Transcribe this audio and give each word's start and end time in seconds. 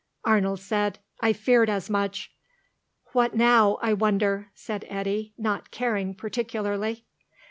Arnold 0.25 0.59
said, 0.59 0.97
"I 1.19 1.31
feared 1.31 1.69
as 1.69 1.87
much." 1.87 2.31
"What 3.11 3.35
now, 3.35 3.77
I 3.83 3.93
wonder?" 3.93 4.49
said 4.55 4.83
Eddy, 4.89 5.35
not 5.37 5.69
caring 5.69 6.15
particularly. 6.15 7.05